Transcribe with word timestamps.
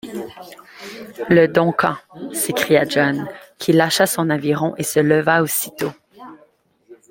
Le 1.29 1.45
Duncan! 1.47 1.93
s’écria 2.33 2.85
John, 2.89 3.27
qui 3.59 3.71
lâcha 3.71 4.07
son 4.07 4.31
aviron 4.31 4.73
et 4.77 4.81
se 4.83 4.99
leva 4.99 5.43
aussitôt. 5.43 5.91